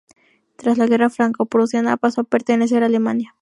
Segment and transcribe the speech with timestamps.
[0.55, 3.29] Tras la guerra Franco-Prusiana pasó a pertenecer a Alemania.